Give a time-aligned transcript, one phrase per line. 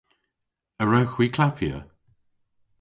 [0.81, 1.77] A wrewgh hwi klappya?